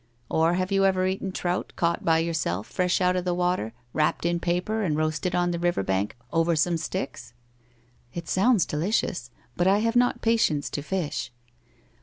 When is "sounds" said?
8.27-8.65